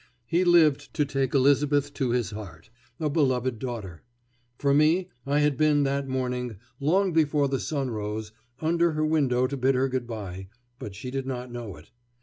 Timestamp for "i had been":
5.27-5.83